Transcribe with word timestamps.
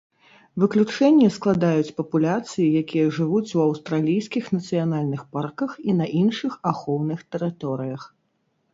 Выключэнне 0.61 1.27
складаюць 1.35 1.95
папуляцыі, 1.99 2.65
якія 2.81 3.13
жывуць 3.19 3.55
у 3.59 3.63
аўстралійскіх 3.67 4.51
нацыянальных 4.57 5.21
парках 5.37 5.71
і 5.89 5.99
на 6.03 6.13
іншых 6.25 6.51
ахоўных 6.75 7.19
тэрыторыях. 7.35 8.13